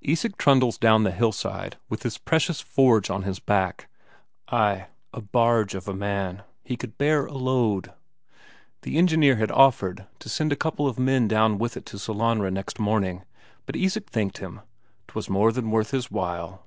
Isak 0.00 0.38
trundles 0.38 0.78
down 0.78 1.02
the 1.02 1.10
hillside 1.10 1.76
with 1.88 2.04
his 2.04 2.16
precious 2.16 2.60
forge 2.60 3.10
on 3.10 3.24
his 3.24 3.40
back. 3.40 3.88
Ay, 4.46 4.86
a 5.12 5.20
barge 5.20 5.74
of 5.74 5.88
a 5.88 5.92
man, 5.92 6.44
he 6.62 6.76
could 6.76 6.96
bear 6.98 7.26
a 7.26 7.32
load! 7.36 7.92
The 8.82 8.96
engineer 8.96 9.34
had 9.34 9.50
offered 9.50 10.06
to 10.20 10.28
send 10.28 10.52
a 10.52 10.54
couple 10.54 10.86
of 10.86 11.00
men 11.00 11.26
down 11.26 11.58
with 11.58 11.76
it 11.76 11.84
to 11.86 11.98
Sellanraa 11.98 12.52
next 12.52 12.78
morning, 12.78 13.24
but 13.66 13.74
Isak 13.74 14.08
thanked 14.08 14.38
him 14.38 14.60
'twas 15.08 15.28
more 15.28 15.50
than 15.50 15.72
worth 15.72 15.90
his 15.90 16.12
while. 16.12 16.64